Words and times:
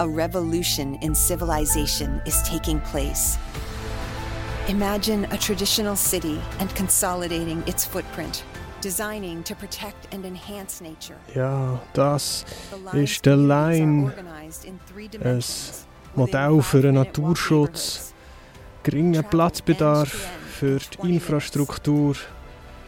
a 0.00 0.08
revolution 0.08 0.94
in 1.02 1.14
civilization 1.14 2.22
is 2.24 2.42
taking 2.42 2.80
place. 2.80 3.36
Imagine 4.68 5.26
a 5.26 5.36
traditional 5.36 5.94
city 5.94 6.40
and 6.58 6.74
consolidating 6.74 7.62
its 7.66 7.84
footprint, 7.84 8.44
designing 8.80 9.42
to 9.42 9.54
protect 9.54 10.12
and 10.12 10.24
enhance 10.24 10.80
nature. 10.80 11.16
Ja, 11.34 11.80
das 11.92 12.46
ist 12.94 13.26
der 13.26 13.36
Line, 13.36 14.12
ein 15.22 15.44
Modell 16.14 16.62
für 16.62 16.80
den 16.80 16.94
Naturschutz, 16.94 18.14
geringen 18.82 19.22
Platzbedarf 19.22 20.28
für 20.50 20.78
die 20.78 21.14
Infrastruktur, 21.14 22.16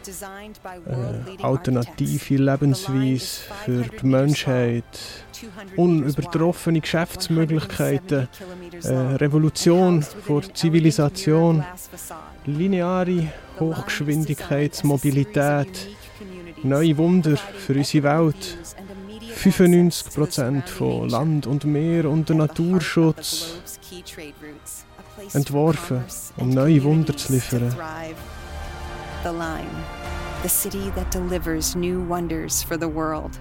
äh, 0.07 1.41
alternative 1.41 2.35
Lebensweise 2.35 3.41
für 3.65 3.83
die 3.83 4.05
Menschheit, 4.05 4.83
unübertroffene 5.75 6.79
Geschäftsmöglichkeiten, 6.81 8.27
äh, 8.83 8.93
Revolution 9.15 10.01
vor 10.01 10.43
Zivilisation, 10.53 11.63
lineare 12.45 13.29
Hochgeschwindigkeitsmobilität, 13.59 15.89
neue 16.63 16.97
Wunder 16.97 17.37
für 17.37 17.73
unsere 17.73 18.03
Welt, 18.03 18.57
95% 19.35 20.67
von 20.67 21.09
Land 21.09 21.47
und 21.47 21.65
Meer 21.65 22.07
und 22.09 22.29
der 22.29 22.37
Naturschutz, 22.37 23.57
entworfen, 25.33 26.03
um 26.37 26.49
neue 26.49 26.83
Wunder 26.83 27.15
zu 27.15 27.33
liefern. 27.33 27.75
The 29.23 29.31
Line, 29.31 29.69
the 30.41 30.49
city 30.49 30.89
that 30.91 31.09
delivers 31.09 31.77
new 31.77 32.01
wonders 32.01 32.61
for 32.61 32.75
the 32.75 32.89
world. 32.89 33.39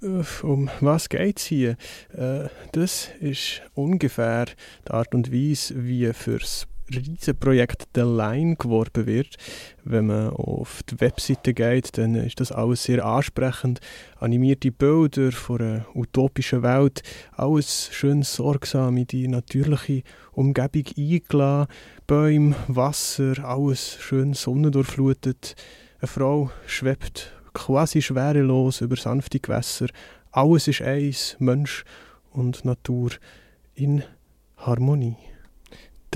Um 0.00 0.70
was 0.80 1.08
geht 1.08 1.38
es 1.38 1.44
hier? 1.46 1.76
Äh, 2.12 2.48
das 2.70 3.08
ist 3.20 3.62
ungefähr 3.74 4.46
die 4.86 4.90
Art 4.92 5.12
und 5.12 5.32
Weise, 5.32 5.74
wie 5.76 6.12
fürs 6.12 6.68
Riesenprojekt 6.90 7.88
The 7.94 8.02
Line 8.02 8.56
geworben 8.56 9.06
wird. 9.06 9.36
Wenn 9.84 10.06
man 10.06 10.30
auf 10.30 10.82
die 10.84 11.00
Webseite 11.00 11.54
geht, 11.54 11.96
dann 11.96 12.14
ist 12.14 12.40
das 12.40 12.52
alles 12.52 12.84
sehr 12.84 13.04
ansprechend. 13.04 13.80
Animierte 14.18 14.70
Bilder 14.70 15.32
von 15.32 15.60
einer 15.60 15.86
utopischen 15.94 16.62
Welt, 16.62 17.02
alles 17.32 17.88
schön 17.92 18.22
sorgsam 18.22 18.96
in 18.96 19.06
die 19.06 19.28
natürliche 19.28 20.02
Umgebung 20.32 20.84
eingeladen. 20.96 21.72
Bäume, 22.06 22.56
Wasser, 22.68 23.44
alles 23.44 23.96
schön 24.00 24.34
sonnendurchflutet. 24.34 25.54
Eine 26.00 26.08
Frau 26.08 26.50
schwebt 26.66 27.32
quasi 27.54 28.02
schwerelos 28.02 28.80
über 28.80 28.96
sanfte 28.96 29.40
Gewässer. 29.40 29.86
Alles 30.30 30.68
ist 30.68 30.82
eins, 30.82 31.36
Mensch 31.38 31.84
und 32.30 32.64
Natur 32.64 33.10
in 33.74 34.02
Harmonie. 34.56 35.31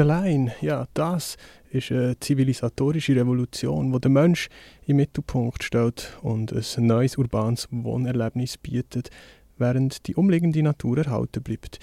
Line, 0.04 0.52
ja, 0.60 0.86
das 0.94 1.36
ist 1.70 1.90
eine 1.90 2.18
zivilisatorische 2.20 3.16
Revolution, 3.16 3.92
wo 3.92 3.98
der 3.98 4.10
Mensch 4.10 4.48
im 4.86 4.96
Mittelpunkt 4.96 5.62
stellt 5.62 6.18
und 6.22 6.52
ein 6.52 6.86
neues 6.86 7.16
urbanes 7.16 7.68
Wohnerlebnis 7.70 8.58
bietet, 8.58 9.10
während 9.58 10.06
die 10.06 10.14
umliegende 10.14 10.62
Natur 10.62 10.98
erhalten 10.98 11.42
bleibt. 11.42 11.78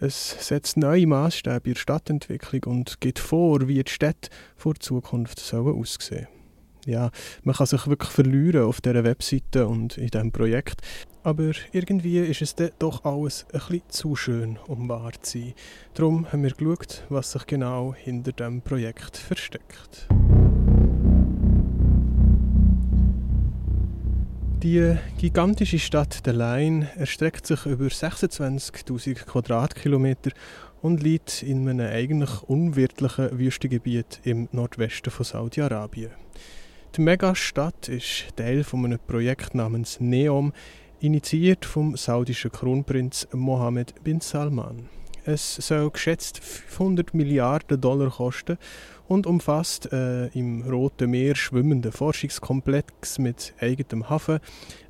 Es 0.00 0.48
setzt 0.48 0.76
neue 0.76 1.06
Maßstäbe 1.06 1.68
in 1.68 1.74
der 1.74 1.80
Stadtentwicklung 1.80 2.64
und 2.64 3.00
geht 3.00 3.18
vor, 3.18 3.68
wie 3.68 3.82
die 3.82 3.90
Städte 3.90 4.30
vor 4.56 4.74
Zukunft 4.76 5.38
sollen 5.38 5.78
aussehen 5.78 6.28
ja, 6.86 7.10
man 7.42 7.54
kann 7.54 7.66
sich 7.66 7.86
wirklich 7.86 8.10
verlieren 8.10 8.64
auf 8.64 8.80
dieser 8.80 9.04
Webseite 9.04 9.66
und 9.66 9.98
in 9.98 10.08
diesem 10.08 10.32
Projekt. 10.32 10.82
Aber 11.24 11.52
irgendwie 11.72 12.18
ist 12.18 12.42
es 12.42 12.54
doch 12.78 13.02
alles 13.04 13.46
ein 13.46 13.58
bisschen 13.58 13.82
zu 13.88 14.14
schön, 14.14 14.58
um 14.68 14.90
wahr 14.90 15.12
zu 15.22 15.38
sein. 15.38 15.54
Darum 15.94 16.30
haben 16.30 16.42
wir 16.42 16.50
geschaut, 16.50 17.02
was 17.08 17.32
sich 17.32 17.46
genau 17.46 17.94
hinter 17.94 18.32
diesem 18.32 18.60
Projekt 18.60 19.16
versteckt. 19.16 20.06
Die 24.62 24.96
gigantische 25.16 25.78
Stadt 25.78 26.26
Delain 26.26 26.88
erstreckt 26.94 27.46
sich 27.46 27.64
über 27.64 27.86
26.000 27.86 29.24
Quadratkilometer 29.24 30.30
und 30.82 31.02
liegt 31.02 31.42
in 31.42 31.66
einem 31.66 31.90
eigentlich 31.90 32.42
unwirtlichen 32.42 33.38
Wüstengebiet 33.38 34.20
im 34.24 34.50
Nordwesten 34.52 35.10
von 35.10 35.24
Saudi-Arabien. 35.24 36.10
Die 36.96 37.00
Megastadt 37.00 37.88
ist 37.88 38.36
Teil 38.36 38.62
von 38.62 38.84
einem 38.84 38.98
Projekt 38.98 39.54
namens 39.54 40.00
NEOM, 40.00 40.52
initiiert 41.04 41.66
vom 41.66 41.96
saudischen 41.96 42.50
Kronprinz 42.50 43.28
Mohammed 43.32 44.02
bin 44.02 44.20
Salman. 44.20 44.88
Es 45.26 45.56
soll 45.56 45.90
geschätzt 45.90 46.38
500 46.38 47.12
Milliarden 47.12 47.78
Dollar 47.78 48.10
kosten 48.10 48.56
und 49.06 49.26
umfasst 49.26 49.92
äh, 49.92 50.28
im 50.28 50.62
Roten 50.62 51.10
Meer 51.10 51.34
schwimmenden 51.34 51.92
Forschungskomplex 51.92 53.18
mit 53.18 53.54
eigenem 53.60 54.08
Hafen, 54.08 54.38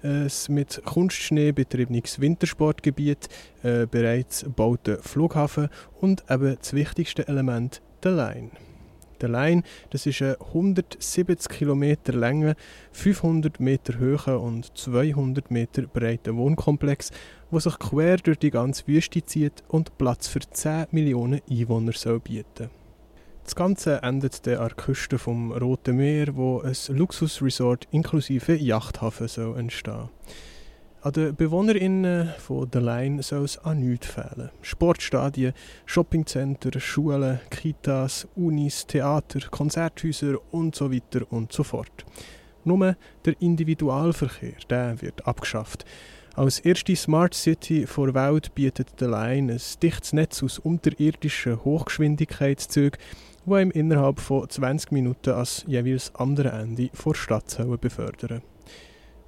ein 0.02 0.30
mit 0.48 0.82
Kunstschnee 0.84 1.50
betriebenes 1.50 2.20
Wintersportgebiet, 2.20 3.28
äh, 3.64 3.86
bereits 3.86 4.44
gebauten 4.44 4.98
Flughafen 5.02 5.68
und 6.00 6.24
eben 6.30 6.56
das 6.56 6.74
wichtigste 6.74 7.26
Element, 7.26 7.82
der 8.04 8.12
Line. 8.12 8.50
Line, 9.28 9.62
das 9.90 10.06
ist 10.06 10.22
ein 10.22 10.36
170 10.40 11.48
Kilometer 11.50 12.12
langer, 12.12 12.54
500 12.92 13.60
Meter 13.60 13.98
hoher 13.98 14.40
und 14.40 14.76
200 14.76 15.50
Meter 15.50 15.82
breiter 15.82 16.36
Wohnkomplex, 16.36 17.10
der 17.50 17.60
sich 17.60 17.78
quer 17.78 18.16
durch 18.18 18.38
die 18.38 18.50
ganze 18.50 18.86
Wüste 18.86 19.24
zieht 19.24 19.62
und 19.68 19.96
Platz 19.98 20.28
für 20.28 20.40
10 20.40 20.86
Millionen 20.90 21.40
Einwohner 21.50 21.92
soll 21.92 22.20
bieten. 22.20 22.70
Das 23.44 23.54
Ganze 23.54 24.02
endet 24.02 24.48
an 24.48 24.54
der 24.54 24.70
Küste 24.70 25.18
vom 25.18 25.52
Roten 25.52 25.96
Meer, 25.96 26.34
wo 26.34 26.60
ein 26.60 26.74
Luxusresort 26.88 27.86
inklusive 27.90 28.54
Yachthafen 28.54 29.28
soll 29.28 29.58
entstehen. 29.58 30.08
An 31.04 31.12
den 31.12 31.36
BewohnerInnen 31.36 32.30
von 32.38 32.66
The 32.72 32.78
Line 32.78 33.22
soll 33.22 33.44
es 33.44 33.58
an 33.58 33.80
nichts 33.80 34.06
fehlen. 34.06 34.48
Sportstadien, 34.62 35.52
Shoppingcenter, 35.84 36.80
Schulen, 36.80 37.40
Kitas, 37.50 38.26
Unis, 38.36 38.86
Theater, 38.86 39.40
Konzerthäuser 39.50 40.38
und 40.50 40.74
so 40.74 40.90
weiter 40.90 41.30
und 41.30 41.52
so 41.52 41.62
fort. 41.62 42.06
Nur 42.64 42.96
der 43.22 43.34
Individualverkehr, 43.38 44.54
der 44.70 45.02
wird 45.02 45.26
abgeschafft. 45.26 45.84
Als 46.36 46.60
erste 46.60 46.96
Smart 46.96 47.34
City 47.34 47.86
vor 47.86 48.14
Welt 48.14 48.54
bietet 48.54 48.94
The 48.98 49.04
Line 49.04 49.52
ein 49.52 49.60
dichtes 49.82 50.14
Netz 50.14 50.42
aus 50.42 50.58
unterirdischen 50.58 51.62
Hochgeschwindigkeitszügen, 51.62 52.98
die 53.44 53.60
ihm 53.60 53.70
innerhalb 53.72 54.20
von 54.20 54.48
20 54.48 54.90
Minuten 54.90 55.34
als 55.34 55.64
jeweils 55.66 56.14
andere 56.14 56.52
Ende 56.52 56.88
vor 56.94 57.14
Stadt 57.14 57.58
befördern 57.78 58.40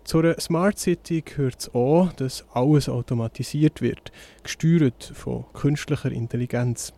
zu 0.06 0.20
einer 0.20 0.38
Smart 0.40 0.78
City 0.78 1.20
gehört 1.22 1.58
es 1.58 1.74
auch, 1.74 2.12
dass 2.12 2.44
alles 2.52 2.88
automatisiert 2.88 3.82
wird, 3.82 4.12
gesteuert 4.44 5.12
von 5.14 5.44
künstlicher 5.52 6.12
Intelligenz. 6.12 6.92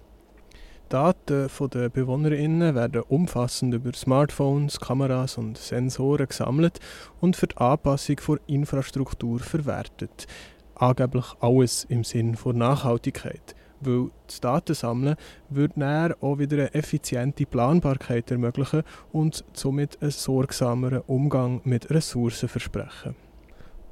Daten 0.90 1.48
der 1.72 1.88
BewohnerInnen 1.88 2.74
werden 2.74 3.02
umfassend 3.08 3.74
über 3.74 3.92
Smartphones, 3.94 4.78
Kameras 4.78 5.38
und 5.38 5.56
Sensoren 5.56 6.28
gesammelt 6.28 6.80
und 7.20 7.34
für 7.34 7.46
die 7.46 7.56
Anpassung 7.56 8.16
der 8.28 8.40
Infrastruktur 8.46 9.40
verwertet. 9.40 10.26
Angeblich 10.74 11.26
alles 11.40 11.84
im 11.84 12.04
Sinn 12.04 12.36
von 12.36 12.58
Nachhaltigkeit 12.58 13.54
weil 13.80 14.10
das 14.26 14.40
Datensammeln 14.40 15.16
würde 15.48 15.74
dann 15.76 16.14
auch 16.20 16.38
wieder 16.38 16.56
eine 16.58 16.74
effiziente 16.74 17.46
Planbarkeit 17.46 18.30
ermöglichen 18.30 18.82
und 19.12 19.44
somit 19.52 20.00
einen 20.00 20.10
sorgsameren 20.10 21.02
Umgang 21.06 21.60
mit 21.64 21.90
Ressourcen 21.90 22.48
versprechen. 22.48 23.16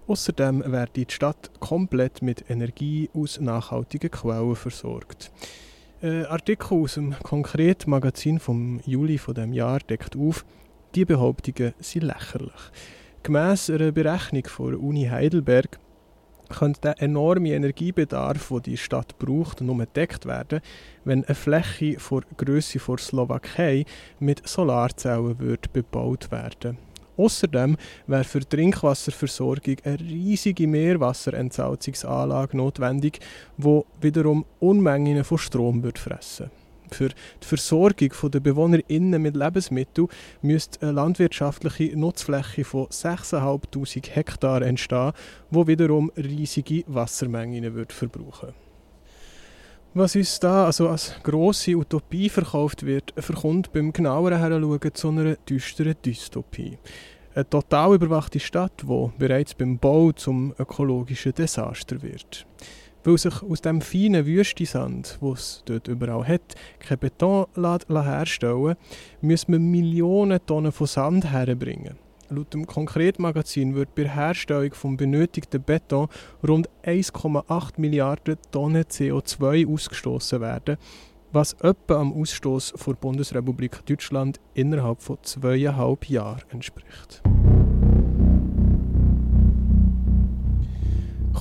Außerdem 0.06 0.62
werde 0.66 0.92
die 0.94 1.06
Stadt 1.08 1.50
komplett 1.58 2.22
mit 2.22 2.48
Energie 2.48 3.10
aus 3.12 3.40
nachhaltigen 3.40 4.10
Quellen 4.10 4.54
versorgt. 4.54 5.32
Ein 6.00 6.26
Artikel 6.26 6.74
aus 6.74 6.94
dem 6.94 7.18
konkreten 7.22 7.90
Magazin 7.90 8.38
vom 8.38 8.80
Juli 8.84 9.18
von 9.18 9.34
dem 9.34 9.52
Jahr 9.52 9.80
deckt 9.80 10.14
auf, 10.14 10.44
die 10.94 11.04
Behauptungen 11.04 11.74
sind 11.80 12.04
lächerlich. 12.04 12.52
Gemäss 13.22 13.68
einer 13.68 13.90
Berechnung 13.90 14.44
von 14.44 14.70
der 14.70 14.80
Uni 14.80 15.06
Heidelberg 15.06 15.80
könnte 16.48 16.80
der 16.80 17.02
enorme 17.02 17.50
Energiebedarf, 17.52 18.48
den 18.48 18.62
die 18.62 18.76
Stadt 18.76 19.18
braucht, 19.18 19.60
nur 19.60 19.78
gedeckt 19.78 20.26
werden, 20.26 20.60
wenn 21.04 21.24
eine 21.24 21.34
Fläche 21.34 21.98
vor 21.98 22.22
Größe 22.36 22.78
vor 22.78 22.98
Slowakei 22.98 23.84
mit 24.18 24.46
Solarzellen 24.46 25.38
wird 25.38 25.72
bebaut 25.72 26.30
werden. 26.30 26.78
Außerdem 27.16 27.76
wäre 28.06 28.24
für 28.24 28.40
die 28.40 28.46
Trinkwasserversorgung 28.46 29.76
eine 29.84 30.00
riesige 30.00 30.66
Meerwasserentsalzungsanlage 30.66 32.56
notwendig, 32.56 33.20
wo 33.56 33.86
wiederum 34.00 34.44
Unmengen 34.60 35.24
von 35.24 35.38
Strom 35.38 35.82
wird 35.82 35.98
fressen. 35.98 36.50
Für 36.90 37.08
die 37.08 37.46
Versorgung 37.46 38.10
der 38.30 38.40
BewohnerInnen 38.40 39.20
mit 39.20 39.36
Lebensmitteln 39.36 40.08
müsste 40.42 40.82
eine 40.82 40.92
landwirtschaftliche 40.92 41.96
Nutzfläche 41.96 42.64
von 42.64 42.86
6'500 42.86 44.10
Hektar 44.10 44.62
entstehen, 44.62 45.12
wo 45.50 45.66
wiederum 45.66 46.10
riesige 46.16 46.84
Wassermengen 46.86 47.74
wird 47.74 47.92
verbrauchen 47.92 48.54
was 49.96 50.14
uns 50.14 50.38
da 50.40 50.66
also 50.66 50.90
als 50.90 51.14
grosse 51.22 51.74
Utopie 51.74 52.28
verkauft 52.28 52.84
wird, 52.84 53.14
verkommt 53.16 53.72
beim 53.72 53.94
genaueren 53.94 54.38
Heranschauen 54.38 54.92
zu 54.94 55.08
einer 55.08 55.36
düsteren 55.36 55.94
Dystopie. 56.04 56.76
Eine 57.34 57.48
total 57.48 57.94
überwachte 57.94 58.38
Stadt, 58.38 58.82
die 58.82 59.10
bereits 59.18 59.54
beim 59.54 59.78
Bau 59.78 60.12
zum 60.12 60.54
ökologischen 60.58 61.32
Desaster 61.32 62.02
wird. 62.02 62.46
Weil 63.06 63.18
sich 63.18 63.40
aus 63.40 63.60
dem 63.60 63.80
feinen 63.82 64.26
Wüstensand, 64.26 65.18
den 65.22 65.32
es 65.32 65.62
dort 65.64 65.86
überall 65.86 66.26
hat, 66.26 66.56
kein 66.80 66.98
Beton 66.98 67.46
herstellen 67.88 68.74
müssen 69.20 69.52
wir 69.52 69.60
Millionen 69.60 70.44
Tonnen 70.44 70.72
von 70.72 70.88
Sand 70.88 71.30
herbringen. 71.30 71.94
Laut 72.30 72.52
dem 72.52 72.66
Konkretmagazin 72.66 73.76
wird 73.76 73.94
bei 73.94 74.02
der 74.02 74.16
Herstellung 74.16 74.70
des 74.70 74.96
benötigten 74.96 75.62
Beton 75.62 76.08
rund 76.42 76.68
1,8 76.84 77.74
Milliarden 77.76 78.38
Tonnen 78.50 78.82
CO2 78.82 79.72
ausgestoßen 79.72 80.40
werden, 80.40 80.76
was 81.30 81.52
etwa 81.60 82.00
am 82.00 82.12
Ausstoß 82.12 82.74
der 82.84 82.92
Bundesrepublik 82.94 83.86
Deutschland 83.86 84.40
innerhalb 84.54 85.00
von 85.00 85.18
zweieinhalb 85.22 86.08
Jahren 86.10 86.42
entspricht. 86.50 87.22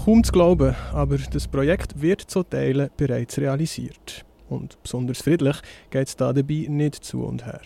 Kaum 0.06 0.24
zu 0.24 0.32
glauben, 0.32 0.76
aber 0.94 1.18
das 1.18 1.48
Projekt 1.48 2.00
wird 2.00 2.22
zu 2.22 2.44
Teilen 2.44 2.92
bereits 2.96 3.40
realisiert. 3.40 4.24
Und 4.48 4.78
besonders 4.84 5.24
friedlich 5.24 5.58
geht 5.90 6.08
es 6.08 6.16
dabei 6.16 6.68
nicht 6.70 7.04
zu 7.04 7.24
und 7.24 7.44
her. 7.48 7.62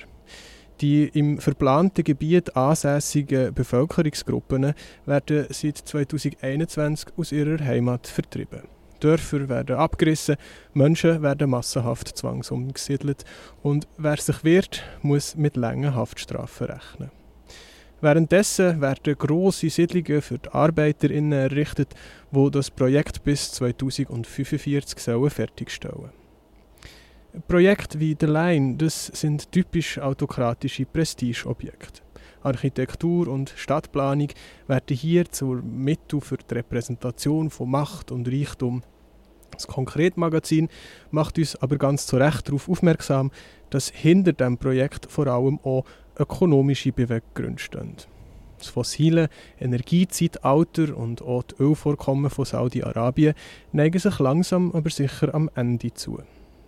Die 0.79 1.09
im 1.09 1.39
verplanten 1.39 2.05
Gebiet 2.05 2.55
ansässigen 2.55 3.53
Bevölkerungsgruppen 3.53 4.73
werden 5.05 5.47
seit 5.49 5.79
2021 5.79 7.09
aus 7.17 7.33
ihrer 7.33 7.59
Heimat 7.61 8.07
vertrieben. 8.07 8.61
Dörfer 9.01 9.49
werden 9.49 9.75
abgerissen, 9.75 10.37
Menschen 10.71 11.21
werden 11.21 11.49
massenhaft 11.49 12.07
zwangsumgesiedelt 12.17 13.25
und 13.63 13.85
wer 13.97 14.15
sich 14.15 14.45
wehrt, 14.45 14.81
muss 15.01 15.35
mit 15.35 15.57
langen 15.57 15.93
Haftstrafen 15.93 16.67
rechnen. 16.67 17.18
Währenddessen 18.01 18.79
werden 18.79 19.17
grosse 19.17 19.69
Siedlungen 19.69 20.21
für 20.21 20.37
die 20.37 20.49
ArbeiterInnen 20.49 21.33
errichtet, 21.33 21.93
wo 22.31 22.49
das 22.49 22.71
Projekt 22.71 23.23
bis 23.23 23.51
2045 23.51 24.99
sollen 24.99 25.29
fertigstellen 25.29 26.11
Projekte 27.47 27.99
wie 27.99 28.17
The 28.19 28.25
Line, 28.25 28.75
das 28.77 29.07
sind 29.07 29.51
typisch 29.51 29.99
autokratische 29.99 30.85
Prestigeobjekte. 30.85 32.01
Architektur 32.41 33.27
und 33.27 33.53
Stadtplanung 33.55 34.29
werden 34.67 34.97
hier 34.97 35.29
zur 35.29 35.61
Mittel 35.61 36.21
für 36.21 36.37
die 36.37 36.55
Repräsentation 36.55 37.49
von 37.49 37.69
Macht 37.69 38.11
und 38.11 38.27
Reichtum. 38.27 38.81
Das 39.51 39.67
Konkretmagazin 39.67 40.69
macht 41.11 41.37
uns 41.37 41.55
aber 41.55 41.77
ganz 41.77 42.07
zu 42.07 42.17
Recht 42.17 42.47
darauf 42.47 42.69
aufmerksam, 42.69 43.31
dass 43.69 43.89
hinter 43.89 44.33
dem 44.33 44.57
Projekt 44.57 45.11
vor 45.11 45.27
allem 45.27 45.59
auch 45.63 45.83
ökonomische 46.19 46.91
Beweggründe 46.91 47.59
stehen. 47.59 47.95
Das 48.59 48.67
fossile 48.67 49.29
Energiezeitalter 49.59 50.95
und 50.95 51.21
auch 51.21 51.43
die 51.43 51.55
Ölvorkommen 51.61 52.29
von 52.29 52.45
Saudi-Arabien 52.45 53.33
neigen 53.71 53.99
sich 53.99 54.19
langsam 54.19 54.71
aber 54.73 54.89
sicher 54.89 55.33
am 55.33 55.49
Ende 55.55 55.93
zu. 55.93 56.19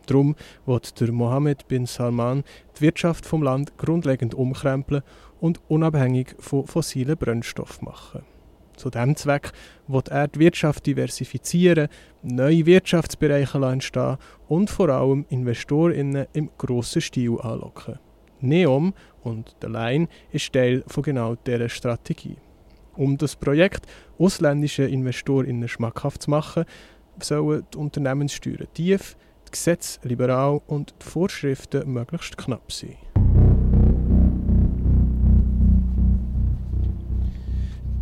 Darum 0.05 0.35
wird 0.65 0.99
der 0.99 1.11
Mohammed 1.11 1.67
bin 1.67 1.85
Salman 1.85 2.43
die 2.77 2.81
Wirtschaft 2.81 3.25
vom 3.25 3.43
Land 3.43 3.77
grundlegend 3.77 4.33
umkrempeln 4.33 5.03
und 5.39 5.61
unabhängig 5.67 6.35
von 6.39 6.65
fossilen 6.65 7.17
Brennstoffen 7.17 7.85
machen. 7.85 8.23
Zu 8.77 8.89
diesem 8.89 9.15
Zweck 9.15 9.51
wird 9.87 10.07
er 10.07 10.27
die 10.27 10.39
Wirtschaft 10.39 10.87
diversifizieren, 10.87 11.87
neue 12.23 12.65
Wirtschaftsbereiche 12.65 13.63
entstehen 13.63 14.17
und 14.47 14.69
vor 14.69 14.89
allem 14.89 15.25
InvestorInnen 15.29 16.25
im 16.33 16.49
grossen 16.57 17.01
Stil 17.01 17.39
anlocken. 17.41 17.99
Neom 18.41 18.93
und 19.23 19.55
der 19.61 19.69
Line 19.69 20.07
ist 20.31 20.51
Teil 20.53 20.83
von 20.87 21.03
genau 21.03 21.35
dieser 21.35 21.69
Strategie. 21.69 22.37
Um 22.95 23.17
das 23.17 23.35
Projekt 23.35 23.85
ausländischen 24.19 24.89
InvestorInnen 24.89 25.67
schmackhaft 25.67 26.23
zu 26.23 26.29
machen, 26.29 26.65
sollen 27.21 27.65
die 27.73 27.77
Unternehmenssteuern 27.77 28.67
tief, 28.73 29.15
die 29.47 29.51
Gesetze 29.51 29.99
liberal 30.03 30.61
und 30.67 30.93
die 31.01 31.05
Vorschriften 31.05 31.91
möglichst 31.91 32.37
knapp 32.37 32.71
sein. 32.71 32.97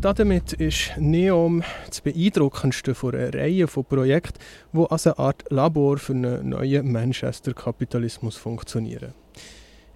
Damit 0.01 0.53
ist 0.53 0.93
Neom 0.97 1.61
das 1.87 1.99
beeindruckendste 1.99 2.95
von 2.95 3.13
einer 3.15 3.33
Reihe 3.33 3.67
von 3.67 3.83
Projekten, 3.83 4.39
die 4.71 4.85
als 4.89 5.07
eine 5.07 5.19
Art 5.19 5.43
Labor 5.49 5.97
für 5.97 6.13
einen 6.13 6.49
neuen 6.49 6.89
Manchester-Kapitalismus 6.89 8.37
funktionieren. 8.37 9.13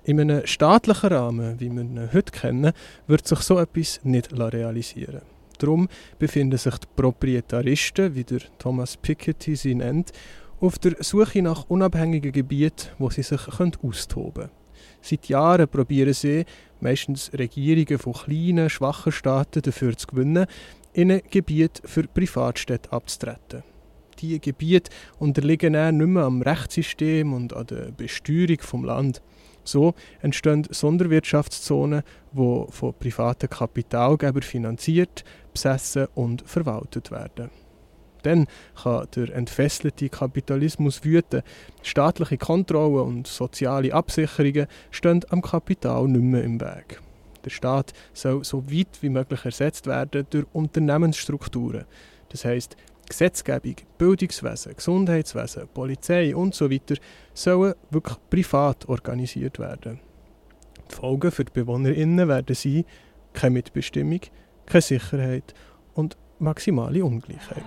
In 0.06 0.20
einem 0.20 0.46
staatlichen 0.46 1.14
Rahmen, 1.14 1.62
wie 1.62 1.72
wir 1.72 1.82
ihn 1.82 2.10
heute 2.12 2.34
kennen, 2.34 2.74
wird 3.08 3.26
sich 3.26 3.40
so 3.40 3.58
etwas 3.58 4.02
nicht 4.04 4.34
realisieren. 4.38 5.22
Darum 5.60 5.88
befinden 6.20 6.58
sich 6.58 6.78
die 6.78 6.88
Proprietaristen, 6.94 8.14
wie 8.14 8.26
der 8.26 8.42
Thomas 8.60 8.98
Piketty 8.98 9.56
sie 9.56 9.76
nennt, 9.76 10.12
auf 10.60 10.78
der 10.78 10.96
Suche 11.00 11.42
nach 11.42 11.70
unabhängigen 11.70 12.34
Gebieten, 12.34 12.90
wo 12.98 13.10
sie 13.10 13.24
sich 13.24 13.48
austoben 13.48 14.34
können. 14.34 14.50
Seit 15.02 15.30
Jahren 15.30 15.70
probieren 15.70 16.14
sie, 16.14 16.44
meistens 16.82 17.32
Regierungen 17.32 17.98
von 17.98 18.12
kleinen, 18.12 18.70
schwachen 18.70 19.14
Staaten 19.14 19.62
dafür 19.62 19.96
zu 19.96 20.08
gewinnen, 20.08 20.48
in 20.92 21.14
ein 21.14 21.22
Gebiet 21.30 21.82
für 21.86 22.04
Privatstädte 22.04 22.92
abzutreten 22.92 23.64
diese 24.24 24.40
Gebiete 24.40 24.92
unterliegen 25.20 25.74
nicht 25.74 26.08
mehr 26.08 26.24
am 26.24 26.42
Rechtssystem 26.42 27.34
und 27.34 27.54
an 27.54 27.68
der 27.68 27.92
Besteuerung 27.92 28.60
vom 28.62 28.86
Land. 28.86 29.22
So 29.64 29.94
entstehen 30.22 30.68
Sonderwirtschaftszonen, 30.70 32.04
die 32.32 32.66
von 32.70 32.94
privaten 33.00 33.50
Kapitalgebern 33.50 34.42
finanziert, 34.42 35.24
besessen 35.54 36.08
und 36.16 36.44
verwaltet 36.46 37.12
werden. 37.12 37.50
Dann 38.24 38.48
kann 38.82 39.08
der 39.16 39.36
entfesselte 39.36 40.10
Kapitalismus 40.10 41.04
wüten. 41.04 41.44
Staatliche 41.82 42.38
Kontrolle 42.38 43.04
und 43.04 43.28
soziale 43.28 43.94
Absicherungen 43.94 44.68
stehen 44.92 45.26
am 45.30 45.42
Kapital 45.42 46.08
nicht 46.08 46.24
mehr 46.24 46.44
im 46.44 46.60
Weg. 46.60 47.02
Der 47.44 47.50
Staat 47.50 47.92
soll 48.14 48.44
so 48.44 48.64
weit 48.72 48.98
wie 49.02 49.10
möglich 49.10 49.44
ersetzt 49.44 49.88
werden 49.88 50.26
durch 50.30 50.46
Unternehmensstrukturen. 50.54 51.86
Das 52.30 52.46
heißt, 52.46 52.78
Gesetzgebung, 53.08 53.76
Bildungswesen, 53.98 54.76
Gesundheitswesen, 54.76 55.68
Polizei 55.74 56.36
und 56.36 56.56
so 56.56 56.70
sollen 57.34 57.74
wirklich 57.90 58.18
privat 58.30 58.88
organisiert 58.88 59.60
werden. 59.60 60.00
Die 60.90 60.96
Folgen 60.96 61.32
für 61.32 61.46
die 61.46 61.52
BewohnerInnen 61.52 62.28
werden 62.28 62.56
sein, 62.56 62.86
keine 63.34 63.54
Mitbestimmung, 63.54 64.22
keine 64.66 64.82
Sicherheit 64.82 65.54
und 65.94 66.18
maximale 66.40 67.04
Ungleichheit. 67.04 67.64